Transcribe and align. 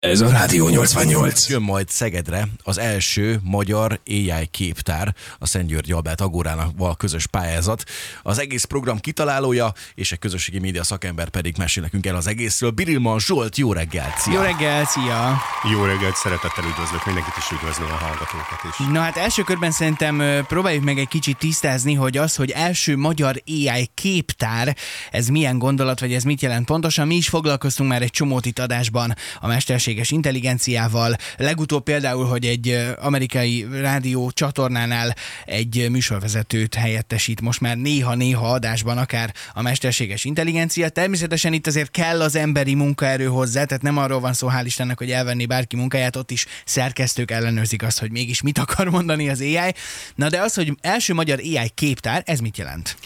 Ez 0.00 0.20
a 0.20 0.30
Rádió 0.30 0.68
88. 0.68 1.48
Jön 1.48 1.62
majd 1.62 1.88
Szegedre 1.88 2.48
az 2.62 2.78
első 2.78 3.40
magyar 3.42 4.00
AI 4.06 4.46
képtár, 4.50 5.14
a 5.38 5.46
Szent 5.46 5.66
György 5.66 5.92
Albert 5.92 6.20
Agóránával 6.20 6.96
közös 6.96 7.26
pályázat. 7.26 7.84
Az 8.22 8.38
egész 8.38 8.64
program 8.64 8.98
kitalálója 8.98 9.72
és 9.94 10.12
egy 10.12 10.18
közösségi 10.18 10.58
média 10.58 10.84
szakember 10.84 11.28
pedig 11.28 11.54
mesél 11.56 11.82
nekünk 11.82 12.06
el 12.06 12.16
az 12.16 12.26
egészről. 12.26 12.70
Birilman 12.70 13.18
Zsolt, 13.18 13.56
jó 13.56 13.72
reggelt! 13.72 14.18
Szia! 14.18 14.34
Jó 14.34 14.40
reggel, 14.40 14.84
szia! 14.84 15.38
Jó 15.72 15.84
reggelt, 15.84 16.16
szeretettel 16.16 16.64
üdvözlök 16.64 17.06
mindenkit, 17.06 17.34
és 17.36 17.50
üdvözlöm 17.52 17.90
a 17.90 18.04
hallgatókat 18.04 18.60
is. 18.70 18.86
Na 18.92 19.00
hát 19.00 19.16
első 19.16 19.42
körben 19.42 19.70
szerintem 19.70 20.44
próbáljuk 20.46 20.84
meg 20.84 20.98
egy 20.98 21.08
kicsit 21.08 21.38
tisztázni, 21.38 21.94
hogy 21.94 22.16
az, 22.16 22.36
hogy 22.36 22.50
első 22.50 22.96
magyar 22.96 23.42
AI 23.46 23.90
képtár, 23.94 24.76
ez 25.10 25.28
milyen 25.28 25.58
gondolat, 25.58 26.00
vagy 26.00 26.12
ez 26.12 26.22
mit 26.22 26.40
jelent 26.40 26.66
pontosan. 26.66 27.06
Mi 27.06 27.14
is 27.14 27.28
foglalkoztunk 27.28 27.90
már 27.90 28.02
egy 28.02 28.10
csomót 28.10 28.46
itt 28.46 28.58
adásban 28.58 29.14
a 29.40 29.46
mesterséges 29.88 30.10
intelligenciával. 30.10 31.16
Legutóbb 31.36 31.82
például, 31.82 32.26
hogy 32.26 32.46
egy 32.46 32.94
amerikai 32.98 33.66
rádió 33.70 34.30
csatornánál 34.30 35.14
egy 35.44 35.86
műsorvezetőt 35.90 36.74
helyettesít 36.74 37.40
most 37.40 37.60
már 37.60 37.76
néha-néha 37.76 38.52
adásban 38.52 38.98
akár 38.98 39.34
a 39.52 39.62
mesterséges 39.62 40.24
intelligencia. 40.24 40.88
Természetesen 40.88 41.52
itt 41.52 41.66
azért 41.66 41.90
kell 41.90 42.20
az 42.20 42.34
emberi 42.34 42.74
munkaerő 42.74 43.26
hozzá, 43.26 43.64
tehát 43.64 43.82
nem 43.82 43.96
arról 43.96 44.20
van 44.20 44.32
szó, 44.32 44.48
hál' 44.50 44.62
Istennek, 44.64 44.98
hogy 44.98 45.10
elvenni 45.10 45.46
bárki 45.46 45.76
munkáját, 45.76 46.16
ott 46.16 46.30
is 46.30 46.46
szerkesztők 46.64 47.30
ellenőrzik 47.30 47.82
azt, 47.82 47.98
hogy 47.98 48.10
mégis 48.10 48.42
mit 48.42 48.58
akar 48.64 48.88
mondani 48.88 49.28
az 49.28 49.40
AI. 49.40 49.74
Na 50.14 50.28
de 50.28 50.40
az, 50.40 50.54
hogy 50.54 50.72
első 50.80 51.14
magyar 51.14 51.38
AI 51.38 51.70
képtár, 51.74 52.22
ez 52.26 52.38
mit 52.38 52.58
jelent? 52.58 52.96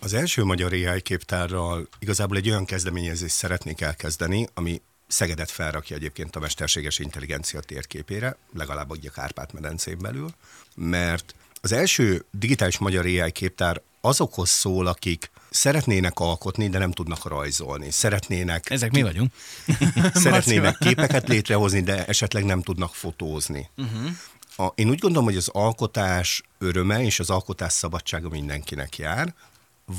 Az 0.00 0.14
első 0.14 0.44
magyar 0.44 0.72
AI 0.72 1.00
képtárral 1.00 1.88
igazából 1.98 2.36
egy 2.36 2.48
olyan 2.50 2.64
kezdeményezést 2.64 3.34
szeretnék 3.34 3.80
elkezdeni, 3.80 4.48
ami 4.54 4.80
Szegedet 5.06 5.50
felrakja 5.50 5.96
egyébként 5.96 6.36
a 6.36 6.40
mesterséges 6.40 6.98
intelligencia 6.98 7.60
térképére, 7.60 8.36
legalább 8.52 8.90
a 8.90 9.10
Kárpát-medencén 9.14 9.98
belül, 9.98 10.30
mert 10.74 11.34
az 11.60 11.72
első 11.72 12.24
digitális 12.30 12.78
magyar 12.78 13.04
AI 13.04 13.32
képtár 13.32 13.82
azokhoz 14.00 14.48
szól, 14.48 14.86
akik 14.86 15.30
szeretnének 15.50 16.18
alkotni, 16.18 16.68
de 16.68 16.78
nem 16.78 16.92
tudnak 16.92 17.28
rajzolni. 17.28 17.90
Szeretnének, 17.90 18.70
Ezek 18.70 18.90
mi 18.90 19.02
vagyunk? 19.02 19.32
szeretnének 20.14 20.78
képeket 20.78 21.28
létrehozni, 21.28 21.80
de 21.80 22.06
esetleg 22.06 22.44
nem 22.44 22.62
tudnak 22.62 22.94
fotózni. 22.94 23.70
Uh-huh. 23.76 24.10
A, 24.56 24.72
én 24.74 24.88
úgy 24.88 24.98
gondolom, 24.98 25.24
hogy 25.24 25.36
az 25.36 25.48
alkotás 25.48 26.42
öröme 26.58 27.02
és 27.02 27.20
az 27.20 27.30
alkotás 27.30 27.72
szabadsága 27.72 28.28
mindenkinek 28.28 28.98
jár. 28.98 29.34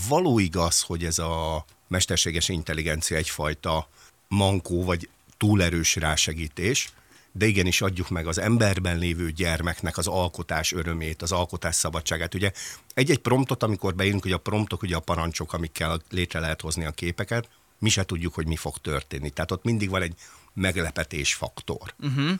Való 0.08 0.40
igaz, 0.40 0.82
hogy 0.82 1.06
ez 1.06 1.20
a 1.20 1.66
mesterséges 1.88 2.50
intelligencia 2.50 3.18
egyfajta 3.18 3.90
mankó 4.28 4.84
vagy 4.84 5.10
túlerős 5.38 5.96
rásegítés, 5.96 6.90
de 7.32 7.46
igenis 7.46 7.82
adjuk 7.82 8.10
meg 8.10 8.28
az 8.28 8.38
emberben 8.38 8.98
lévő 8.98 9.32
gyermeknek 9.32 9.98
az 9.98 10.08
alkotás 10.08 10.72
örömét, 10.72 11.22
az 11.22 11.32
alkotás 11.32 11.76
szabadságát. 11.76 12.34
Ugye 12.34 12.52
egy-egy 12.94 13.20
promptot, 13.20 13.64
amikor 13.64 13.96
beírunk, 13.96 14.24
hogy 14.24 14.32
a 14.32 14.38
promptok, 14.38 14.82
ugye 14.82 14.96
a 14.96 15.00
parancsok, 15.00 15.54
amikkel 15.54 16.02
létre 16.10 16.40
lehet 16.40 16.62
hozni 16.62 16.86
a 16.86 16.92
képeket, 16.92 17.50
mi 17.80 17.90
se 17.90 18.04
tudjuk, 18.04 18.34
hogy 18.34 18.48
mi 18.48 18.56
fog 18.56 18.78
történni. 18.78 19.30
Tehát 19.30 19.52
ott 19.52 19.64
mindig 19.64 19.90
van 19.90 20.02
egy 20.02 20.14
meglepetés 20.54 21.34
faktor. 21.34 21.94
Uh-huh. 22.00 22.40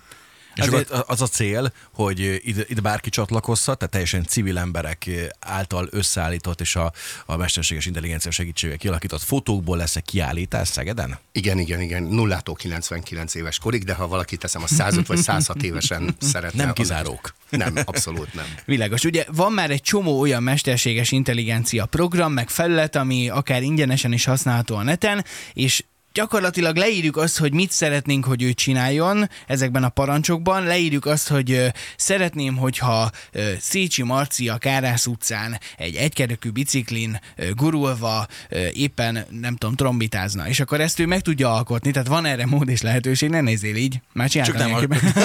És 0.58 0.68
akkor 0.68 1.04
az 1.08 1.22
a 1.22 1.28
cél, 1.28 1.74
hogy 1.94 2.20
ide, 2.44 2.64
ide 2.68 2.82
bárki 2.82 3.10
csatlakozhat, 3.10 3.78
tehát 3.78 3.92
teljesen 3.92 4.26
civil 4.26 4.58
emberek 4.58 5.10
által 5.40 5.88
összeállított 5.92 6.62
és 6.62 6.76
a, 6.76 6.94
a 7.26 7.36
mesterséges 7.36 7.86
intelligencia 7.86 8.32
segítségével 8.32 8.80
kialakított 8.80 9.22
fotókból 9.22 9.78
lesz 9.78 9.96
egy 9.96 10.04
kiállítás 10.04 10.68
Szegeden? 10.68 11.18
Igen, 11.32 11.60
igen, 11.60 11.82
igen, 11.82 12.04
nullától 12.04 12.56
99 12.56 13.36
éves 13.36 13.60
korig, 13.60 13.84
de 13.84 13.94
ha 13.94 14.08
valaki 14.08 14.38
teszem 14.38 14.64
a 14.64 14.68
105 14.68 15.08
vagy 15.08 15.18
106 15.18 15.64
évesen 15.64 16.16
szeretne. 16.20 16.58
Nem 16.58 16.66
annak- 16.66 16.76
kizárók. 16.78 17.36
Nem, 17.50 17.74
abszolút 17.86 18.34
nem. 18.34 18.46
Világos. 18.66 19.04
Ugye 19.04 19.26
van 19.32 19.52
már 19.52 19.72
egy 19.72 19.82
csomó 19.82 20.20
olyan 20.20 20.44
mesterséges 20.44 21.12
intelligencia 21.12 21.86
program, 21.86 22.34
meg 22.34 22.50
felület, 22.50 22.96
ami 22.96 23.30
akár 23.30 23.62
ingyenesen 23.62 24.14
is 24.14 24.26
használható 24.26 24.76
a 24.76 24.84
neten, 24.84 25.26
és 25.54 25.84
gyakorlatilag 26.18 26.76
leírjuk 26.76 27.18
azt, 27.18 27.38
hogy 27.38 27.54
mit 27.54 27.72
szeretnénk, 27.72 28.26
hogy 28.26 28.44
ő 28.44 28.54
csináljon 28.54 29.30
ezekben 29.48 29.84
a 29.84 29.90
parancsokban, 29.90 30.64
leírjuk 30.64 31.06
azt, 31.06 31.28
hogy 31.28 31.52
ö, 31.52 31.68
szeretném, 31.98 32.56
hogyha 32.56 33.12
ö, 33.32 33.52
Szécsi 33.60 34.04
Marci 34.04 34.50
a 34.50 34.58
Kárász 34.58 35.06
utcán 35.06 35.60
egy 35.78 35.96
egykerekű 35.96 36.50
biciklin 36.50 37.20
ö, 37.36 37.52
gurulva 37.52 38.28
ö, 38.50 38.68
éppen, 38.74 39.26
nem 39.30 39.56
tudom, 39.56 39.76
trombitázna, 39.76 40.48
és 40.48 40.60
akkor 40.60 40.82
ezt 40.82 41.00
ő 41.00 41.06
meg 41.06 41.22
tudja 41.22 41.54
alkotni, 41.54 41.92
tehát 41.92 42.08
van 42.08 42.26
erre 42.26 42.46
mód 42.46 42.70
és 42.70 42.82
lehetőség, 42.82 43.30
ne 43.30 43.42
nézzél 43.42 43.76
így, 43.76 44.02
már 44.14 44.30
Csak 44.30 44.46
csináltam 44.46 44.80
nem 44.80 44.90
ilyenképpen. 44.90 45.24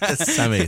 Ez 0.10 0.30
személy. 0.30 0.64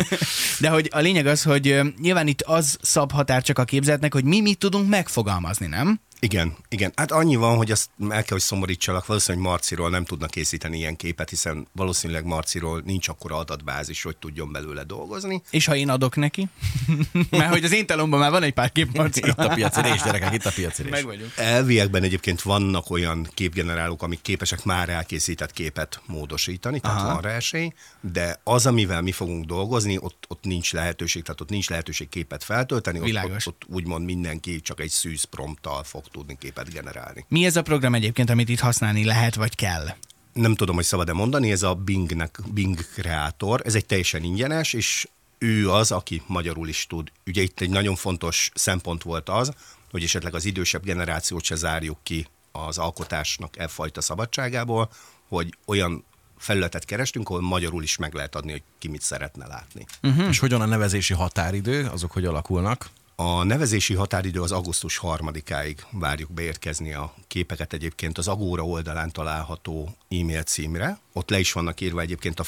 De 0.61 0.69
hogy 0.69 0.89
a 0.93 0.99
lényeg 0.99 1.27
az, 1.27 1.43
hogy 1.43 1.69
ö, 1.69 1.85
nyilván 2.01 2.27
itt 2.27 2.43
az 2.43 2.79
szab 2.81 3.13
határ 3.13 3.43
csak 3.43 3.59
a 3.59 3.65
képzetnek, 3.65 4.13
hogy 4.13 4.25
mi 4.25 4.41
mit 4.41 4.59
tudunk 4.59 4.89
megfogalmazni, 4.89 5.67
nem? 5.67 6.01
Igen, 6.25 6.57
igen. 6.69 6.93
Hát 6.97 7.11
annyi 7.13 7.37
van, 7.37 7.57
hogy 7.57 7.71
azt 7.71 7.91
el 7.99 8.09
kell, 8.09 8.25
hogy 8.29 8.41
szomorítsalak. 8.41 9.07
Valószínűleg 9.07 9.47
Marciról 9.47 9.91
nem 9.91 10.05
tudnak 10.05 10.31
készíteni 10.31 10.77
ilyen 10.77 10.97
képet, 10.97 11.31
hiszen 11.31 11.67
valószínűleg 11.73 12.25
Marciról 12.25 12.83
nincs 12.85 13.09
akkora 13.09 13.37
adatbázis, 13.37 14.03
hogy 14.03 14.17
tudjon 14.17 14.53
belőle 14.53 14.85
dolgozni. 14.85 15.43
És 15.51 15.67
ha 15.67 15.77
én 15.77 15.89
adok 15.89 16.17
neki? 16.17 16.49
Mert 17.31 17.53
hogy 17.53 17.65
az 17.65 17.73
én 17.73 17.87
telomban 17.87 18.19
már 18.19 18.31
van 18.31 18.43
egy 18.43 18.53
pár 18.53 18.73
kép 18.73 18.97
Marciról. 18.97 19.31
Itt 19.31 19.39
a 19.39 19.55
piacirés, 19.55 20.03
gyerekek, 20.03 20.35
itt 20.35 20.45
a 20.45 20.53
piacirés. 20.55 20.91
Meg 20.91 21.05
vagyunk. 21.05 21.33
Elviekben 21.37 22.03
egyébként 22.03 22.43
vannak 22.43 22.91
olyan 22.91 23.29
képgenerálók, 23.35 24.03
amik 24.03 24.23
képesek 24.23 24.65
már 24.65 24.89
elkészített 24.89 25.53
képet 25.53 26.01
módosítani, 26.07 26.81
tehát 26.81 27.01
Aha. 27.01 27.13
Van 27.13 27.23
rá 27.23 27.31
esély, 27.31 27.73
de 28.01 28.41
az, 28.45 28.67
amivel 28.67 29.01
mi 29.01 29.13
fogunk 29.13 29.45
dolgozni, 29.45 29.99
ott, 29.99 30.25
ott 30.29 30.45
nincs 30.45 30.73
lehetőség, 30.73 31.23
tehát 31.23 31.41
ott 31.41 31.49
nincs 31.51 31.69
lehetőség 31.69 32.09
képet 32.09 32.45
feltölteni, 32.45 32.99
ott, 32.99 33.05
Világos. 33.05 33.47
ott, 33.47 33.65
ott 33.65 33.75
úgymond 33.75 34.05
mindenki 34.05 34.61
csak 34.61 34.81
egy 34.81 34.91
szűz 34.91 35.25
prompttal 35.25 35.85
fog 35.85 36.11
tudni 36.13 36.37
képet 36.41 36.73
generálni. 36.73 37.25
Mi 37.29 37.45
ez 37.45 37.57
a 37.57 37.63
program 37.63 37.95
egyébként, 37.95 38.31
amit 38.31 38.49
itt 38.49 38.61
használni 38.61 39.05
lehet, 39.05 39.35
vagy 39.35 39.55
kell? 39.55 39.87
nem 40.33 40.55
tudom, 40.55 40.75
hogy 40.75 40.85
szabad-e 40.85 41.13
mondani, 41.13 41.51
ez 41.51 41.63
a 41.63 41.75
Bingnek, 41.75 42.39
Bing 42.53 42.79
kreátor, 42.95 43.61
ez 43.65 43.75
egy 43.75 43.87
teljesen 43.87 44.23
ingyenes, 44.23 44.73
és 44.73 45.09
ő 45.39 45.71
az, 45.71 45.91
aki 45.91 46.23
magyarul 46.27 46.69
is 46.69 46.87
tud. 46.87 47.13
Ugye 47.27 47.43
itt 47.43 47.61
egy 47.61 47.71
nagyon 47.71 47.95
fontos 47.95 48.51
szempont 48.55 49.03
volt 49.03 49.29
az, 49.29 49.53
hogy 49.91 50.03
esetleg 50.03 50.35
az 50.35 50.45
idősebb 50.45 50.85
generációt 50.85 51.45
se 51.45 51.55
zárjuk 51.55 51.99
ki 52.03 52.27
az 52.53 52.79
alkotásnak 52.79 53.59
e 53.59 53.69
fajta 53.69 54.01
szabadságából, 54.01 54.91
hogy 55.29 55.57
olyan 55.67 56.05
felületet 56.39 56.85
kerestünk, 56.85 57.29
ahol 57.29 57.41
magyarul 57.41 57.83
is 57.83 57.97
meg 57.97 58.15
lehet 58.15 58.35
adni, 58.35 58.51
hogy 58.51 58.63
ki 58.79 58.89
mit 58.89 59.03
szeretne 59.03 59.47
látni. 59.47 59.87
Uh-huh. 60.03 60.29
És 60.29 60.39
hogyan 60.39 60.61
a 60.61 60.67
nevezési 60.67 61.15
határidő, 61.15 61.89
azok 61.93 62.13
hogy 62.13 62.25
alakulnak? 62.25 62.91
A 63.25 63.43
nevezési 63.45 63.95
határidő 63.95 64.41
az 64.41 64.53
augusztus 64.53 64.97
harmadikáig 64.97 65.85
várjuk 65.91 66.33
beérkezni 66.33 66.93
a 66.93 67.15
képeket 67.27 67.73
egyébként 67.73 68.19
az 68.19 68.29
Agóra 68.29 68.67
oldalán 68.67 69.11
található 69.11 69.97
e-mail 70.09 70.43
címre. 70.43 70.99
Ott 71.13 71.31
le 71.31 71.39
is 71.39 71.53
vannak 71.53 71.81
írva 71.81 72.01
egyébként 72.01 72.41
a 72.41 72.45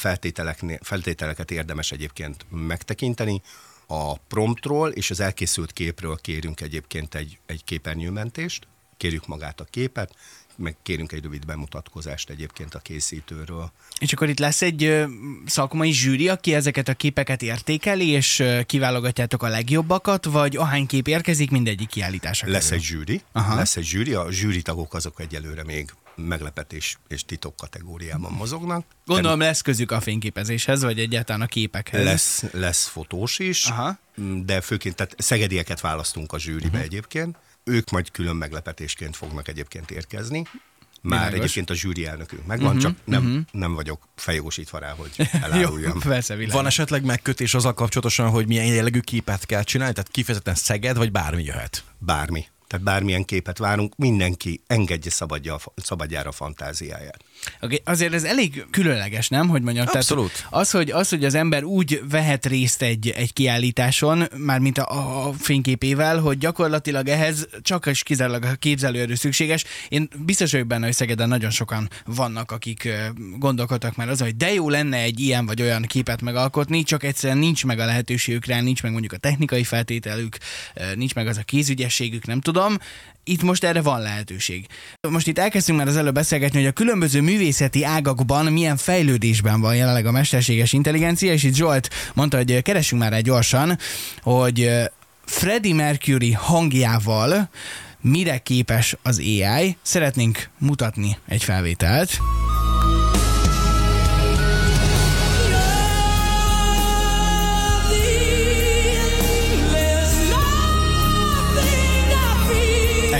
feltételeket 0.80 1.50
érdemes 1.50 1.92
egyébként 1.92 2.46
megtekinteni. 2.50 3.42
A 3.86 4.16
promptról 4.16 4.90
és 4.90 5.10
az 5.10 5.20
elkészült 5.20 5.72
képről 5.72 6.16
kérünk 6.16 6.60
egyébként 6.60 7.14
egy, 7.14 7.38
egy 7.46 7.64
képernyőmentést, 7.64 8.66
kérjük 8.96 9.26
magát 9.26 9.60
a 9.60 9.66
képet, 9.70 10.14
meg 10.56 10.76
kérünk 10.82 11.12
egy 11.12 11.22
rövid 11.22 11.46
bemutatkozást 11.46 12.30
egyébként 12.30 12.74
a 12.74 12.78
készítőről. 12.78 13.72
És 13.98 14.12
akkor 14.12 14.28
itt 14.28 14.38
lesz 14.38 14.62
egy 14.62 15.04
szakmai 15.46 15.92
zsűri, 15.92 16.28
aki 16.28 16.54
ezeket 16.54 16.88
a 16.88 16.94
képeket 16.94 17.42
értékeli, 17.42 18.08
és 18.08 18.42
kiválogatjátok 18.66 19.42
a 19.42 19.48
legjobbakat, 19.48 20.24
vagy 20.24 20.56
ahány 20.56 20.86
kép 20.86 21.08
érkezik, 21.08 21.50
mindegyik 21.50 21.88
kiállításra 21.88 22.50
Lesz 22.50 22.70
egy 22.70 22.82
zsűri, 22.82 23.20
Aha. 23.32 23.54
Lesz 23.54 23.76
egy 23.76 23.84
zsűri, 23.84 24.12
a 24.12 24.26
zsűritagok 24.30 24.94
azok 24.94 25.20
egyelőre 25.20 25.64
még 25.64 25.94
meglepetés 26.16 26.98
és 27.08 27.24
titok 27.24 27.56
kategóriában 27.56 28.32
mozognak. 28.32 28.86
Gondolom 29.06 29.38
lesz 29.38 29.60
közük 29.60 29.90
a 29.90 30.00
fényképezéshez, 30.00 30.82
vagy 30.82 30.98
egyáltalán 30.98 31.40
a 31.40 31.46
képekhez. 31.46 32.04
Lesz, 32.04 32.44
lesz 32.52 32.86
fotós 32.86 33.38
is, 33.38 33.66
Aha. 33.66 33.98
de 34.44 34.60
főként 34.60 34.94
tehát 34.94 35.14
szegedieket 35.18 35.80
választunk 35.80 36.32
a 36.32 36.38
zsűribe 36.38 36.66
uh-huh. 36.66 36.82
egyébként. 36.82 37.36
Ők 37.64 37.90
majd 37.90 38.10
külön 38.10 38.36
meglepetésként 38.36 39.16
fognak 39.16 39.48
egyébként 39.48 39.90
érkezni. 39.90 40.46
Már 41.02 41.18
Világos. 41.18 41.38
egyébként 41.38 41.70
a 41.70 41.74
zsűri 41.74 42.06
elnökünk 42.06 42.46
megvan, 42.46 42.76
uh-huh. 42.76 42.82
csak 42.82 42.96
nem, 43.04 43.24
uh-huh. 43.24 43.42
nem 43.50 43.74
vagyok 43.74 44.08
fejogosítva 44.14 44.78
rá, 44.78 44.90
hogy 44.90 45.10
Jó, 45.16 45.24
eláruljam. 45.42 46.00
persze, 46.00 46.34
világos. 46.34 46.54
Van 46.54 46.66
esetleg 46.66 47.04
megkötés 47.04 47.54
azzal 47.54 47.74
kapcsolatosan, 47.74 48.30
hogy 48.30 48.46
milyen 48.46 48.66
jellegű 48.66 49.00
képet 49.00 49.46
kell 49.46 49.62
csinálni? 49.62 49.94
Tehát 49.94 50.10
kifejezetten 50.10 50.54
Szeged, 50.54 50.96
vagy 50.96 51.12
bármi 51.12 51.42
jöhet? 51.42 51.84
Bármi. 51.98 52.46
Tehát 52.74 52.88
bármilyen 52.88 53.24
képet 53.24 53.58
várunk, 53.58 53.96
mindenki 53.96 54.60
engedje 54.66 55.10
szabadja, 55.10 55.56
szabadjára 55.76 56.28
a 56.28 56.32
fantáziáját. 56.32 57.24
Okay, 57.60 57.80
azért 57.84 58.12
ez 58.12 58.24
elég 58.24 58.66
különleges, 58.70 59.28
nem? 59.28 59.48
Hogy 59.48 59.62
mondjam, 59.62 59.86
Abszolút. 59.92 60.32
Tehát 60.32 60.48
az, 60.50 60.70
hogy, 60.70 60.90
az, 60.90 61.08
hogy 61.08 61.24
az 61.24 61.34
ember 61.34 61.64
úgy 61.64 62.02
vehet 62.10 62.46
részt 62.46 62.82
egy, 62.82 63.08
egy 63.08 63.32
kiállításon, 63.32 64.28
már 64.36 64.58
mint 64.58 64.78
a, 64.78 65.26
a 65.26 65.32
fényképével, 65.32 66.18
hogy 66.18 66.38
gyakorlatilag 66.38 67.08
ehhez 67.08 67.48
csak 67.62 67.86
és 67.86 68.02
kizárólag 68.02 68.44
a 68.44 68.54
képzelőerő 68.54 69.14
szükséges. 69.14 69.64
Én 69.88 70.08
biztos 70.18 70.52
vagyok 70.52 70.66
benne, 70.66 70.84
hogy 70.84 70.94
Szegeden 70.94 71.28
nagyon 71.28 71.50
sokan 71.50 71.88
vannak, 72.04 72.50
akik 72.50 72.88
gondolkodtak 73.38 73.96
már 73.96 74.08
az, 74.08 74.20
hogy 74.20 74.36
de 74.36 74.52
jó 74.52 74.68
lenne 74.68 74.96
egy 74.96 75.20
ilyen 75.20 75.46
vagy 75.46 75.62
olyan 75.62 75.82
képet 75.82 76.22
megalkotni, 76.22 76.82
csak 76.82 77.02
egyszerűen 77.02 77.38
nincs 77.38 77.64
meg 77.64 77.78
a 77.78 77.84
lehetőségük 77.84 78.44
rá, 78.44 78.60
nincs 78.60 78.82
meg 78.82 78.92
mondjuk 78.92 79.12
a 79.12 79.16
technikai 79.16 79.64
feltételük, 79.64 80.38
nincs 80.94 81.14
meg 81.14 81.26
az 81.26 81.36
a 81.36 81.42
kézügyességük, 81.42 82.26
nem 82.26 82.40
tudom 82.40 82.76
itt 83.24 83.42
most 83.42 83.64
erre 83.64 83.80
van 83.80 84.00
lehetőség. 84.00 84.66
Most 85.08 85.26
itt 85.26 85.38
elkezdtünk 85.38 85.78
már 85.78 85.88
az 85.88 85.96
előbb 85.96 86.14
beszélgetni, 86.14 86.58
hogy 86.58 86.68
a 86.68 86.72
különböző 86.72 87.20
művészeti 87.20 87.84
ágakban 87.84 88.52
milyen 88.52 88.76
fejlődésben 88.76 89.60
van 89.60 89.76
jelenleg 89.76 90.06
a 90.06 90.10
mesterséges 90.10 90.72
intelligencia, 90.72 91.32
és 91.32 91.42
itt 91.42 91.54
Zsolt 91.54 91.90
mondta, 92.14 92.36
hogy 92.36 92.62
keressünk 92.62 93.02
már 93.02 93.12
egy 93.12 93.24
gyorsan, 93.24 93.78
hogy 94.22 94.70
Freddie 95.24 95.74
Mercury 95.74 96.32
hangjával 96.32 97.48
mire 98.00 98.38
képes 98.38 98.96
az 99.02 99.18
AI. 99.18 99.76
Szeretnénk 99.82 100.48
mutatni 100.58 101.18
egy 101.28 101.44
felvételt. 101.44 102.18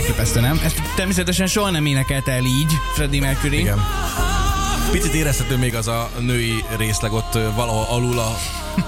Elképesztő, 0.04 0.40
nem? 0.40 0.60
Ezt 0.64 0.80
természetesen 0.96 1.46
soha 1.46 1.70
nem 1.70 1.86
énekelte 1.86 2.32
el 2.32 2.44
így 2.44 2.72
Freddie 2.94 3.20
Mercury. 3.20 3.58
Igen. 3.58 3.78
Picit 4.90 5.14
érezhető 5.14 5.56
még 5.56 5.74
az 5.74 5.88
a 5.88 6.10
női 6.20 6.64
részleg 6.76 7.12
ott 7.12 7.32
valahol 7.32 7.86
alul 7.88 8.18
a, 8.18 8.36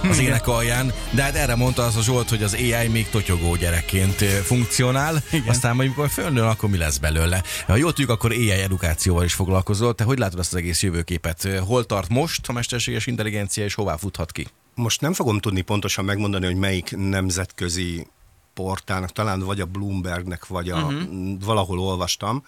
az 0.09 0.19
ének 0.27 0.47
alján, 0.47 0.93
de 1.11 1.23
hát 1.23 1.35
erre 1.35 1.55
mondta 1.55 1.83
az 1.83 1.97
a 1.97 2.03
Zsolt, 2.03 2.29
hogy 2.29 2.43
az 2.43 2.55
AI 2.55 2.89
még 2.89 3.09
totyogó 3.09 3.57
gyerekként 3.57 4.23
funkcionál, 4.25 5.23
Igen. 5.33 5.49
aztán 5.49 5.77
majd 5.77 5.89
amikor 5.89 6.09
fölnő, 6.09 6.43
akkor 6.43 6.71
mi 6.71 6.77
lesz 6.77 6.99
belőle. 6.99 7.43
Ha 7.67 7.77
jól 7.77 7.91
tudjuk, 7.91 8.11
akkor 8.11 8.31
AI 8.31 8.51
edukációval 8.51 9.25
is 9.25 9.35
foglalkozol. 9.35 9.95
Te 9.95 10.05
hogy 10.05 10.19
látod 10.19 10.39
ezt 10.39 10.53
az 10.53 10.59
egész 10.59 10.83
jövőképet? 10.83 11.49
Hol 11.67 11.87
tart 11.87 12.09
most 12.09 12.49
a 12.49 12.53
mesterséges 12.53 13.07
intelligencia, 13.07 13.65
és 13.65 13.75
hová 13.75 13.97
futhat 13.97 14.33
ki? 14.33 14.47
Most 14.75 15.01
nem 15.01 15.13
fogom 15.13 15.39
tudni 15.39 15.61
pontosan 15.61 16.05
megmondani, 16.05 16.47
hogy 16.47 16.57
melyik 16.57 16.97
nemzetközi 16.97 18.07
portának, 18.57 19.13
talán 19.13 19.41
vagy 19.41 19.61
a 19.61 19.67
Bloombergnek, 19.67 20.47
vagy 20.47 20.71
a, 20.71 20.77
uh-huh. 20.77 21.45
valahol 21.45 21.79
olvastam, 21.79 22.45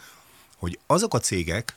hogy 0.56 0.78
azok 0.87 1.14
a 1.14 1.19
cégek, 1.19 1.76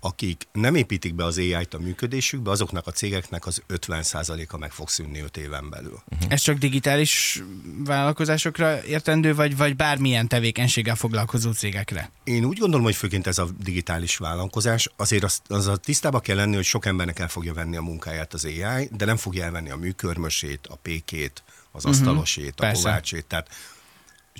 akik 0.00 0.48
nem 0.52 0.74
építik 0.74 1.14
be 1.14 1.24
az 1.24 1.38
AI-t 1.38 1.74
a 1.74 1.78
működésükbe, 1.78 2.50
azoknak 2.50 2.86
a 2.86 2.90
cégeknek 2.90 3.46
az 3.46 3.62
50%-a 3.68 4.56
meg 4.56 4.70
fog 4.70 4.88
szűnni 4.88 5.20
5 5.20 5.36
éven 5.36 5.70
belül. 5.70 6.02
Uh-huh. 6.10 6.32
Ez 6.32 6.40
csak 6.40 6.58
digitális 6.58 7.42
vállalkozásokra 7.84 8.84
értendő, 8.84 9.34
vagy, 9.34 9.56
vagy 9.56 9.76
bármilyen 9.76 10.28
tevékenységgel 10.28 10.94
foglalkozó 10.94 11.52
cégekre? 11.52 12.10
Én 12.24 12.44
úgy 12.44 12.58
gondolom, 12.58 12.84
hogy 12.84 12.96
főként 12.96 13.26
ez 13.26 13.38
a 13.38 13.48
digitális 13.62 14.16
vállalkozás. 14.16 14.88
Azért 14.96 15.24
az, 15.24 15.40
az 15.48 15.66
a 15.66 15.76
tisztába 15.76 16.20
kell 16.20 16.36
lenni, 16.36 16.54
hogy 16.54 16.64
sok 16.64 16.86
embernek 16.86 17.18
el 17.18 17.28
fogja 17.28 17.54
venni 17.54 17.76
a 17.76 17.82
munkáját 17.82 18.34
az 18.34 18.44
AI, 18.44 18.88
de 18.96 19.04
nem 19.04 19.16
fogja 19.16 19.44
elvenni 19.44 19.70
a 19.70 19.76
műkörmösét, 19.76 20.66
a 20.66 20.76
pékét, 20.76 21.42
az 21.70 21.84
uh-huh. 21.84 22.00
asztalosét, 22.00 22.52
a 22.60 22.62
Persze. 22.62 22.82
kovácsét. 22.82 23.26
Tehát 23.26 23.48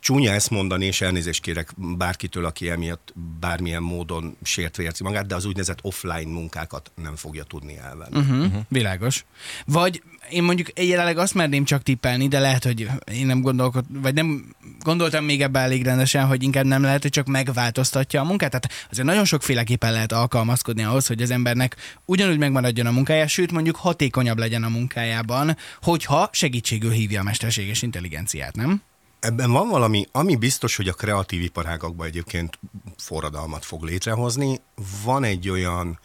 csúnya 0.01 0.33
ezt 0.33 0.51
mondani, 0.51 0.87
és 0.87 1.01
elnézést 1.01 1.43
kérek 1.43 1.75
bárkitől, 1.77 2.45
aki 2.45 2.71
emiatt 2.71 3.13
bármilyen 3.41 3.83
módon 3.83 4.37
sértve 4.43 4.83
érzi 4.83 5.03
magát, 5.03 5.27
de 5.27 5.35
az 5.35 5.45
úgynevezett 5.45 5.79
offline 5.83 6.31
munkákat 6.31 6.93
nem 6.95 7.17
fogja 7.17 7.43
tudni 7.43 7.77
elvenni. 7.79 8.19
Uh-huh, 8.19 8.47
uh-huh. 8.47 8.63
Világos. 8.69 9.25
Vagy 9.67 10.03
én 10.31 10.43
mondjuk 10.43 10.69
jelenleg 10.75 11.19
azt 11.19 11.35
merném 11.35 11.65
csak 11.65 11.83
tippelni, 11.83 12.29
de 12.29 12.39
lehet, 12.39 12.65
hogy 12.65 12.89
én 13.13 13.27
nem 13.27 13.41
gondolkod, 13.41 13.85
vagy 13.89 14.15
nem 14.15 14.57
gondoltam 14.81 15.25
még 15.25 15.43
ebbe 15.43 15.59
elég 15.59 15.85
rendesen, 15.85 16.27
hogy 16.27 16.43
inkább 16.43 16.65
nem 16.65 16.83
lehet, 16.83 17.03
hogy 17.03 17.11
csak 17.11 17.27
megváltoztatja 17.27 18.21
a 18.21 18.25
munkát. 18.25 18.51
Tehát 18.51 18.87
azért 18.91 19.07
nagyon 19.07 19.25
sokféleképpen 19.25 19.93
lehet 19.93 20.13
alkalmazkodni 20.13 20.83
ahhoz, 20.83 21.07
hogy 21.07 21.23
az 21.23 21.31
embernek 21.31 21.77
ugyanúgy 22.05 22.39
megmaradjon 22.39 22.87
a 22.87 22.91
munkája, 22.91 23.27
sőt 23.27 23.53
mondjuk 23.53 23.77
hatékonyabb 23.77 24.39
legyen 24.39 24.63
a 24.63 24.69
munkájában, 24.69 25.57
hogyha 25.83 26.29
segítségül 26.33 26.91
hívja 26.91 27.21
a 27.21 27.25
mesterséges 27.25 27.83
intelligenciát, 27.83 28.57
nem? 28.57 28.83
Ebben 29.21 29.51
van 29.51 29.69
valami, 29.69 30.07
ami 30.13 30.37
biztos, 30.37 30.77
hogy 30.77 30.89
a 30.89 30.93
kreatív 30.93 31.43
iparágakban 31.43 32.07
egyébként 32.07 32.59
forradalmat 32.97 33.65
fog 33.65 33.83
létrehozni. 33.83 34.61
Van 35.05 35.25
egy 35.25 35.49
olyan 35.49 35.99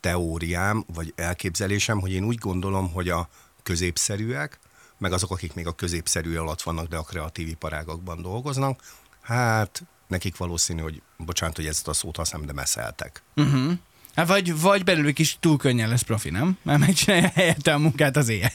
teóriám, 0.00 0.84
vagy 0.94 1.12
elképzelésem, 1.16 2.00
hogy 2.00 2.12
én 2.12 2.24
úgy 2.24 2.38
gondolom, 2.38 2.92
hogy 2.92 3.08
a 3.08 3.28
középszerűek, 3.62 4.58
meg 4.98 5.12
azok, 5.12 5.30
akik 5.30 5.54
még 5.54 5.66
a 5.66 5.72
középszerű 5.72 6.36
alatt 6.36 6.62
vannak, 6.62 6.86
de 6.86 6.96
a 6.96 7.02
kreatív 7.02 7.48
iparágakban 7.48 8.22
dolgoznak, 8.22 8.82
hát 9.20 9.82
nekik 10.08 10.36
valószínű, 10.36 10.80
hogy, 10.80 11.02
bocsánat, 11.16 11.56
hogy 11.56 11.66
ezt 11.66 11.88
a 11.88 11.92
szót 11.92 12.16
használom, 12.16 12.46
de 12.46 12.52
meszeltek. 12.52 13.22
Uh-huh. 13.36 13.72
Hát 14.14 14.26
vagy, 14.26 14.60
vagy 14.60 14.84
belőlük 14.84 15.18
is 15.18 15.36
túl 15.40 15.56
könnyen 15.56 15.88
lesz 15.88 16.02
profi, 16.02 16.30
nem? 16.30 16.58
Mert 16.62 16.78
megcsinálja 16.78 17.28
helyette 17.28 17.74
a 17.74 17.78
munkát 17.78 18.16
az 18.16 18.28
éjjel. 18.28 18.52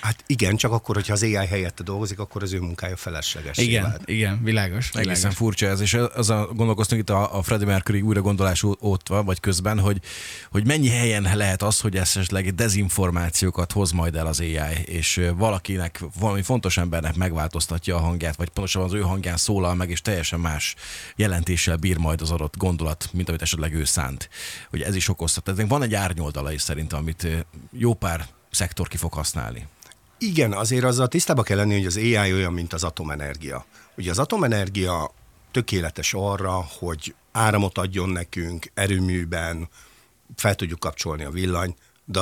Hát 0.00 0.24
igen, 0.26 0.56
csak 0.56 0.72
akkor, 0.72 0.94
hogyha 0.94 1.12
az 1.12 1.22
AI 1.22 1.46
helyette 1.46 1.82
dolgozik, 1.82 2.18
akkor 2.18 2.42
az 2.42 2.52
ő 2.52 2.60
munkája 2.60 2.96
felesleges. 2.96 3.58
Igen, 3.58 3.82
vált. 3.82 4.02
igen, 4.08 4.40
világos. 4.42 4.88
Egészen 4.88 5.14
világos. 5.14 5.36
furcsa 5.36 5.66
ez, 5.66 5.80
és 5.80 5.98
az 6.14 6.30
a 6.30 6.48
gondolkoztunk 6.52 7.00
itt 7.00 7.10
a, 7.10 7.38
a 7.38 7.42
Freddie 7.42 7.66
Mercury 7.66 8.00
újra 8.00 8.20
gondolás 8.20 8.62
ott 8.78 9.08
vagy 9.08 9.40
közben, 9.40 9.80
hogy, 9.80 10.00
hogy 10.50 10.66
mennyi 10.66 10.88
helyen 10.88 11.30
lehet 11.34 11.62
az, 11.62 11.80
hogy 11.80 11.96
esetleg 11.96 12.54
dezinformációkat 12.54 13.72
hoz 13.72 13.90
majd 13.90 14.14
el 14.14 14.26
az 14.26 14.40
AI, 14.40 14.82
és 14.84 15.30
valakinek, 15.36 16.00
valami 16.18 16.42
fontos 16.42 16.76
embernek 16.76 17.14
megváltoztatja 17.14 17.96
a 17.96 18.00
hangját, 18.00 18.36
vagy 18.36 18.48
pontosabban 18.48 18.88
az 18.88 18.94
ő 18.94 19.00
hangján 19.00 19.36
szólal 19.36 19.74
meg, 19.74 19.90
és 19.90 20.00
teljesen 20.00 20.40
más 20.40 20.74
jelentéssel 21.16 21.76
bír 21.76 21.96
majd 21.96 22.20
az 22.20 22.30
adott 22.30 22.56
gondolat, 22.56 23.08
mint 23.12 23.28
amit 23.28 23.42
esetleg 23.42 23.74
ő 23.74 23.84
szánt. 23.84 24.28
Hogy 24.70 24.82
ez 24.82 24.94
is 24.94 25.08
okozhat. 25.08 25.44
Tehát 25.44 25.68
van 25.68 25.82
egy 25.82 25.94
árnyoldala 25.94 26.52
is 26.52 26.62
szerintem, 26.62 26.98
amit 26.98 27.46
jó 27.72 27.94
pár 27.94 28.26
szektor 28.50 28.88
ki 28.88 28.96
fog 28.96 29.12
használni. 29.12 29.66
Igen, 30.24 30.52
azért 30.52 30.84
azzal 30.84 31.08
tisztába 31.08 31.42
kell 31.42 31.56
lenni, 31.56 31.74
hogy 31.74 31.86
az 31.86 31.96
AI 31.96 32.32
olyan, 32.32 32.52
mint 32.52 32.72
az 32.72 32.84
atomenergia. 32.84 33.64
Ugye 33.96 34.10
az 34.10 34.18
atomenergia 34.18 35.10
tökéletes 35.50 36.14
arra, 36.14 36.64
hogy 36.78 37.14
áramot 37.32 37.78
adjon 37.78 38.08
nekünk 38.08 38.70
erőműben, 38.74 39.68
fel 40.36 40.54
tudjuk 40.54 40.78
kapcsolni 40.78 41.24
a 41.24 41.30
villany, 41.30 41.74
de 42.04 42.20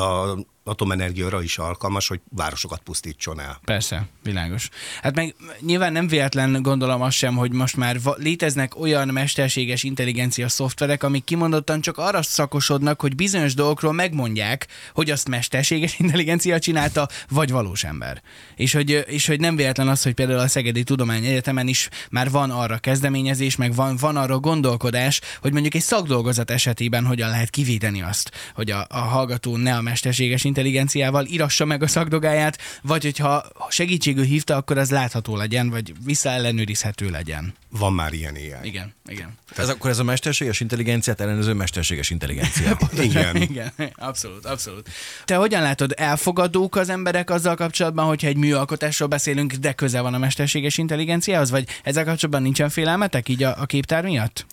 atomenergiára 0.64 1.43
is 1.43 1.59
alkalmas, 1.59 2.09
hogy 2.09 2.20
városokat 2.31 2.81
pusztítson 2.81 3.41
el. 3.41 3.61
Persze, 3.64 4.06
világos. 4.23 4.69
Hát 5.03 5.14
meg 5.14 5.35
nyilván 5.61 5.93
nem 5.93 6.06
véletlen 6.06 6.62
gondolom 6.62 7.03
azt 7.03 7.17
sem, 7.17 7.35
hogy 7.35 7.53
most 7.53 7.76
már 7.76 7.97
léteznek 8.17 8.81
olyan 8.81 9.09
mesterséges 9.09 9.82
intelligencia 9.82 10.49
szoftverek, 10.49 11.03
amik 11.03 11.25
kimondottan 11.25 11.81
csak 11.81 11.99
arra 11.99 12.23
szakosodnak, 12.23 13.00
hogy 13.00 13.14
bizonyos 13.14 13.55
dolgokról 13.55 13.93
megmondják, 13.93 14.67
hogy 14.94 15.11
azt 15.11 15.29
mesterséges 15.29 15.99
intelligencia 15.99 16.59
csinálta, 16.59 17.08
vagy 17.29 17.51
valós 17.51 17.84
ember. 17.84 18.22
És 18.56 18.72
hogy, 18.72 19.05
és 19.06 19.27
hogy 19.27 19.41
nem 19.41 19.56
véletlen 19.56 19.89
az, 19.89 20.03
hogy 20.03 20.15
például 20.15 20.39
a 20.39 20.48
Szegedi 20.48 20.82
Tudományegyetemen 20.82 21.69
is 21.69 21.89
már 22.10 22.31
van 22.31 22.51
arra 22.51 22.79
kezdeményezés, 22.79 23.56
meg 23.56 23.75
van, 23.75 23.96
van 23.96 24.17
arra 24.17 24.39
gondolkodás, 24.39 25.20
hogy 25.41 25.53
mondjuk 25.53 25.75
egy 25.75 25.82
szakdolgozat 25.82 26.51
esetében 26.51 27.06
hogyan 27.06 27.31
lehet 27.31 27.51
kivédeni 27.51 28.03
azt, 28.03 28.31
hogy 28.55 28.70
a, 28.70 28.86
a 28.89 28.98
hallgató 28.98 29.56
ne 29.56 29.77
a 29.77 29.81
mesterséges 29.81 30.44
intelligenciával 30.53 31.27
írassa 31.27 31.65
meg 31.65 31.82
a 31.82 31.87
szakdogáját, 31.87 32.59
vagy 32.82 33.03
hogyha 33.03 33.44
segítségül 33.69 34.25
hívta, 34.25 34.56
akkor 34.56 34.79
az 34.79 34.91
látható 34.91 35.37
legyen, 35.37 35.71
vagy 35.71 35.93
visszaellenőrizhető 36.05 37.11
legyen. 37.11 37.55
Van 37.69 37.93
már 37.93 38.13
ilyen 38.13 38.37
ilyen. 38.37 38.65
Igen, 38.65 38.94
igen. 39.06 39.39
Ez 39.56 39.69
akkor 39.69 39.91
ez 39.91 39.99
a 39.99 40.05
mesterséges 40.05 40.61
intelligenciát 40.61 41.21
ellenőrző 41.21 41.53
mesterséges 41.53 42.11
intelligencia. 42.11 42.79
igen. 43.09 43.37
igen, 43.37 43.73
abszolút, 43.94 44.47
abszolút. 44.47 44.89
Te 45.25 45.37
hogyan 45.37 45.63
látod, 45.63 45.93
elfogadók 45.97 46.77
az 46.77 46.89
emberek 46.89 47.31
azzal 47.31 47.55
kapcsolatban, 47.55 48.06
hogyha 48.06 48.27
egy 48.27 48.37
műalkotásról 48.37 49.09
beszélünk, 49.09 49.53
de 49.53 49.73
közel 49.73 50.03
van 50.03 50.15
a 50.15 50.19
mesterséges 50.19 50.79
intelligenciához, 50.79 51.51
vagy 51.51 51.69
ezzel 51.82 52.05
kapcsolatban 52.05 52.43
nincsen 52.43 52.69
félelmetek 52.69 53.29
így 53.29 53.43
a, 53.43 53.55
a 53.61 53.67
képtár 53.67 54.05
miatt? 54.05 54.47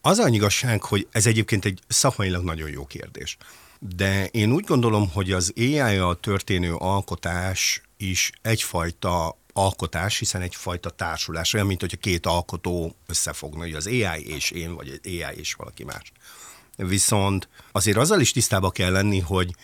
Az 0.00 0.18
a 0.18 0.28
igazság, 0.28 0.82
hogy 0.82 1.06
ez 1.10 1.26
egyébként 1.26 1.64
egy 1.64 1.78
szakmailag 1.88 2.44
nagyon 2.44 2.70
jó 2.70 2.86
kérdés 2.86 3.36
de 3.80 4.26
én 4.26 4.52
úgy 4.52 4.64
gondolom, 4.64 5.10
hogy 5.10 5.32
az 5.32 5.52
AI-jal 5.56 6.20
történő 6.20 6.74
alkotás 6.74 7.82
is 7.96 8.30
egyfajta 8.42 9.36
alkotás, 9.52 10.18
hiszen 10.18 10.40
egyfajta 10.40 10.90
társulás, 10.90 11.54
olyan, 11.54 11.66
mint 11.66 11.80
hogyha 11.80 11.96
két 11.96 12.26
alkotó 12.26 12.94
összefogna, 13.06 13.62
hogy 13.62 13.74
az 13.74 13.86
AI 13.86 14.26
és 14.26 14.50
én, 14.50 14.74
vagy 14.74 14.88
az 14.88 15.00
AI 15.04 15.38
és 15.38 15.54
valaki 15.54 15.84
más. 15.84 16.12
Viszont 16.76 17.48
azért 17.72 17.96
azzal 17.96 18.20
is 18.20 18.32
tisztába 18.32 18.70
kell 18.70 18.90
lenni, 18.90 19.18
hogy 19.18 19.54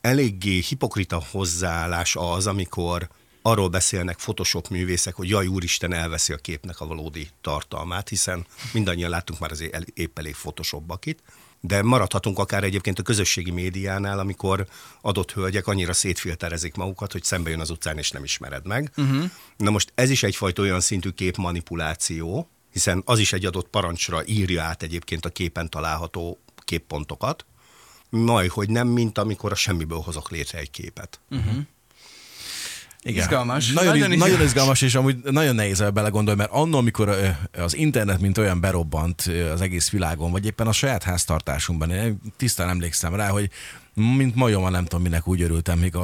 eléggé 0.00 0.58
hipokrita 0.58 1.22
hozzáállás 1.30 2.16
az, 2.16 2.46
amikor 2.46 3.08
arról 3.42 3.68
beszélnek 3.68 4.16
Photoshop 4.16 4.68
művészek, 4.68 5.14
hogy 5.14 5.28
jaj, 5.28 5.46
úristen, 5.46 5.92
elveszi 5.92 6.32
a 6.32 6.36
képnek 6.36 6.80
a 6.80 6.86
valódi 6.86 7.28
tartalmát, 7.40 8.08
hiszen 8.08 8.46
mindannyian 8.72 9.10
láttunk 9.10 9.38
már 9.40 9.50
azért 9.50 9.88
épp 9.94 10.18
elég 10.18 10.34
Photoshop-bakit, 10.34 11.22
de 11.60 11.82
maradhatunk 11.82 12.38
akár 12.38 12.64
egyébként 12.64 12.98
a 12.98 13.02
közösségi 13.02 13.50
médiánál, 13.50 14.18
amikor 14.18 14.66
adott 15.00 15.32
hölgyek 15.32 15.66
annyira 15.66 15.92
szétfilterezik 15.92 16.74
magukat, 16.74 17.12
hogy 17.12 17.22
szembe 17.22 17.50
jön 17.50 17.60
az 17.60 17.70
utcán 17.70 17.98
és 17.98 18.10
nem 18.10 18.24
ismered 18.24 18.66
meg. 18.66 18.90
Uh-huh. 18.96 19.24
Na 19.56 19.70
most 19.70 19.92
ez 19.94 20.10
is 20.10 20.22
egyfajta 20.22 20.62
olyan 20.62 20.80
szintű 20.80 21.10
képmanipuláció, 21.10 22.50
hiszen 22.72 23.02
az 23.04 23.18
is 23.18 23.32
egy 23.32 23.46
adott 23.46 23.68
parancsra 23.68 24.26
írja 24.26 24.62
át 24.62 24.82
egyébként 24.82 25.24
a 25.24 25.28
képen 25.28 25.70
található 25.70 26.38
képpontokat, 26.64 27.46
majd, 28.08 28.50
hogy 28.50 28.68
nem, 28.68 28.88
mint 28.88 29.18
amikor 29.18 29.52
a 29.52 29.54
semmiből 29.54 29.98
hozok 29.98 30.30
létre 30.30 30.58
egy 30.58 30.70
képet. 30.70 31.20
Uh-huh. 31.30 31.56
Igen. 33.06 33.22
Izgalmas. 33.22 33.72
Nagyon, 33.72 33.92
nagyon, 33.92 34.12
izgalmas. 34.12 34.28
nagyon 34.28 34.46
izgalmas, 34.46 34.82
és 34.82 34.94
amúgy 34.94 35.16
nagyon 35.22 35.54
nehéz 35.54 35.80
ebbe 35.80 35.90
belegondolni, 35.90 36.40
mert 36.40 36.52
annól, 36.52 36.78
amikor 36.78 37.16
az 37.52 37.76
internet, 37.76 38.20
mint 38.20 38.38
olyan 38.38 38.60
berobbant 38.60 39.30
az 39.52 39.60
egész 39.60 39.90
világon, 39.90 40.30
vagy 40.30 40.46
éppen 40.46 40.66
a 40.66 40.72
saját 40.72 41.02
háztartásunkban, 41.02 41.90
én 41.90 42.20
tisztán 42.36 42.68
emlékszem 42.68 43.14
rá, 43.14 43.28
hogy 43.28 43.50
mint 43.96 44.34
majom, 44.34 44.70
nem 44.70 44.82
tudom, 44.82 45.02
minek 45.02 45.28
úgy 45.28 45.42
örültem, 45.42 45.78
még 45.78 45.94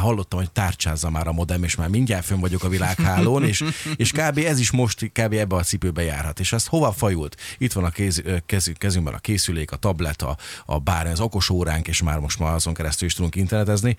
hallottam, 0.00 0.38
hogy 0.38 0.50
tárcsázza 0.50 1.10
már 1.10 1.26
a 1.26 1.32
modem, 1.32 1.62
és 1.62 1.74
már 1.74 1.88
mindjárt 1.88 2.24
fönn 2.24 2.40
vagyok 2.40 2.64
a 2.64 2.68
világhálón, 2.68 3.44
és, 3.44 3.64
és 3.96 4.12
kb. 4.12 4.38
ez 4.38 4.58
is 4.58 4.70
most 4.70 5.10
kb. 5.12 5.32
ebbe 5.32 5.56
a 5.56 5.62
cipőbe 5.62 6.02
járhat. 6.02 6.40
És 6.40 6.52
ez 6.52 6.66
hova 6.66 6.92
fajult? 6.92 7.36
Itt 7.58 7.72
van 7.72 7.84
a 7.84 7.90
kéz, 7.90 8.22
kez, 8.46 8.72
kezünkben 8.78 9.14
a 9.14 9.18
készülék, 9.18 9.72
a 9.72 9.76
tablet, 9.76 10.22
a, 10.22 10.36
a 10.66 10.78
bár, 10.78 11.06
az 11.06 11.20
okos 11.20 11.50
óránk, 11.50 11.88
és 11.88 12.02
már 12.02 12.18
most 12.18 12.38
már 12.38 12.54
azon 12.54 12.74
keresztül 12.74 13.08
is 13.08 13.14
tudunk 13.14 13.34
internetezni 13.34 13.96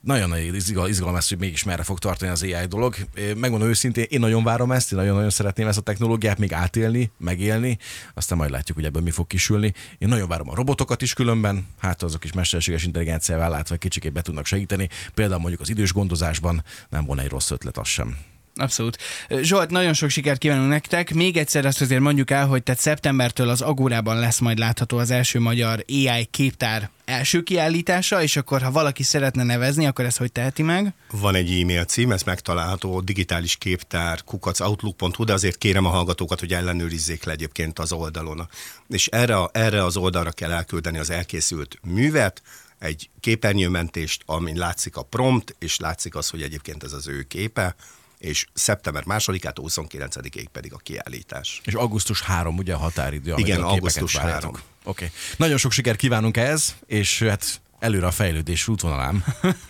nagyon 0.00 0.28
nagy 0.28 0.54
izgalmas, 0.88 1.28
hogy 1.28 1.38
mégis 1.38 1.64
merre 1.64 1.82
fog 1.82 1.98
tartani 1.98 2.30
az 2.30 2.42
AI 2.42 2.66
dolog. 2.68 2.96
Megmondom 3.36 3.68
őszintén, 3.68 4.06
én 4.08 4.20
nagyon 4.20 4.44
várom 4.44 4.72
ezt, 4.72 4.92
én 4.92 4.98
nagyon-nagyon 4.98 5.30
szeretném 5.30 5.66
ezt 5.66 5.78
a 5.78 5.80
technológiát 5.80 6.38
még 6.38 6.52
átélni, 6.52 7.10
megélni, 7.18 7.78
aztán 8.14 8.38
majd 8.38 8.50
látjuk, 8.50 8.76
hogy 8.76 8.86
ebből 8.86 9.02
mi 9.02 9.10
fog 9.10 9.26
kisülni. 9.26 9.72
Én 9.98 10.08
nagyon 10.08 10.28
várom 10.28 10.50
a 10.50 10.54
robotokat 10.54 11.02
is 11.02 11.14
különben, 11.14 11.66
hát 11.78 12.02
azok 12.02 12.24
is 12.24 12.32
mesterséges 12.32 12.69
intelligenciával 12.78 13.48
látva 13.48 13.76
kicsikét 13.76 14.12
be 14.12 14.22
tudnak 14.22 14.46
segíteni. 14.46 14.88
Például 15.14 15.40
mondjuk 15.40 15.60
az 15.60 15.70
idős 15.70 15.92
gondozásban 15.92 16.64
nem 16.88 17.04
volna 17.04 17.22
egy 17.22 17.28
rossz 17.28 17.50
ötlet 17.50 17.78
az 17.78 17.88
sem. 17.88 18.16
Abszolút. 18.60 18.98
Zsolt, 19.42 19.70
nagyon 19.70 19.92
sok 19.92 20.10
sikert 20.10 20.38
kívánunk 20.38 20.68
nektek. 20.68 21.14
Még 21.14 21.36
egyszer 21.36 21.66
azt 21.66 21.80
azért 21.80 22.00
mondjuk 22.00 22.30
el, 22.30 22.46
hogy 22.46 22.62
tehát 22.62 22.80
szeptembertől 22.80 23.48
az 23.48 23.60
Agórában 23.60 24.18
lesz 24.18 24.38
majd 24.38 24.58
látható 24.58 24.98
az 24.98 25.10
első 25.10 25.40
magyar 25.40 25.84
AI 25.88 26.24
képtár 26.24 26.90
első 27.04 27.42
kiállítása, 27.42 28.22
és 28.22 28.36
akkor 28.36 28.62
ha 28.62 28.70
valaki 28.70 29.02
szeretne 29.02 29.42
nevezni, 29.42 29.86
akkor 29.86 30.04
ezt 30.04 30.18
hogy 30.18 30.32
teheti 30.32 30.62
meg? 30.62 30.94
Van 31.10 31.34
egy 31.34 31.60
e-mail 31.60 31.84
cím, 31.84 32.12
ez 32.12 32.22
megtalálható, 32.22 33.00
digitális 33.00 33.56
képtár, 33.56 34.24
kukacoutlook.hu, 34.24 35.24
de 35.24 35.32
azért 35.32 35.58
kérem 35.58 35.86
a 35.86 35.90
hallgatókat, 35.90 36.40
hogy 36.40 36.52
ellenőrizzék 36.52 37.24
le 37.24 37.32
egyébként 37.32 37.78
az 37.78 37.92
oldalon. 37.92 38.48
És 38.88 39.06
erre, 39.06 39.36
erre 39.52 39.84
az 39.84 39.96
oldalra 39.96 40.30
kell 40.30 40.50
elküldeni 40.50 40.98
az 40.98 41.10
elkészült 41.10 41.78
művet, 41.82 42.42
egy 42.78 43.10
képernyőmentést, 43.20 44.22
amin 44.26 44.56
látszik 44.56 44.96
a 44.96 45.02
prompt, 45.02 45.54
és 45.58 45.78
látszik 45.78 46.14
az, 46.14 46.28
hogy 46.28 46.42
egyébként 46.42 46.82
ez 46.82 46.92
az 46.92 47.08
ő 47.08 47.22
képe, 47.22 47.74
és 48.20 48.46
szeptember 48.52 49.04
másodikától 49.04 49.64
29-ig 49.68 50.46
pedig 50.52 50.72
a 50.72 50.76
kiállítás. 50.76 51.60
És 51.64 51.74
augusztus 51.74 52.20
3 52.20 52.58
ugye 52.58 52.74
a 52.74 52.78
határidő, 52.78 53.34
Igen, 53.36 53.62
a 53.62 53.68
augusztus 53.68 54.16
3. 54.16 54.50
Oké. 54.50 54.60
Okay. 54.84 55.10
Nagyon 55.36 55.56
sok 55.56 55.72
sikert 55.72 55.98
kívánunk 55.98 56.36
ehhez, 56.36 56.74
és 56.86 57.22
hát 57.22 57.60
előre 57.78 58.06
a 58.06 58.10
fejlődés 58.10 58.68
útvonalám. 58.68 59.24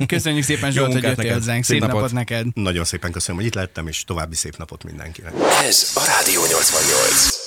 Köszönjük 0.07 0.45
szépen 0.45 0.71
Zsolt, 0.80 0.92
hogy 0.92 1.02
jöttél 1.02 1.33
hozzánk. 1.33 1.64
Szép, 1.64 1.73
szép 1.73 1.80
napot. 1.80 1.95
napot 1.95 2.12
neked. 2.12 2.47
Nagyon 2.54 2.85
szépen 2.85 3.12
köszönöm, 3.12 3.37
hogy 3.37 3.47
itt 3.47 3.54
lettem, 3.54 3.87
és 3.87 4.04
további 4.04 4.35
szép 4.35 4.57
napot 4.57 4.85
mindenkinek. 4.85 5.33
Ez 5.62 5.90
a 5.95 6.04
Rádió 6.04 6.47
88. 6.47 7.40